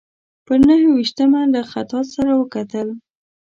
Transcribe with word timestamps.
پر 0.45 0.59
نهه 0.67 0.85
ویشتمه 0.95 1.41
له 1.53 1.61
خطاط 1.71 2.05
سره 2.15 2.31
وکتل. 2.39 2.87